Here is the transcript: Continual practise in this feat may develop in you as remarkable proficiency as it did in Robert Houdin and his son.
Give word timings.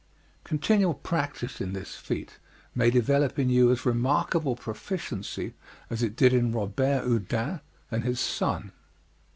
Continual 0.43 0.95
practise 0.95 1.61
in 1.61 1.73
this 1.73 1.93
feat 1.95 2.39
may 2.73 2.89
develop 2.89 3.37
in 3.37 3.51
you 3.51 3.69
as 3.71 3.85
remarkable 3.85 4.55
proficiency 4.55 5.53
as 5.91 6.01
it 6.01 6.15
did 6.15 6.33
in 6.33 6.51
Robert 6.51 7.03
Houdin 7.03 7.61
and 7.91 8.03
his 8.03 8.19
son. 8.19 8.71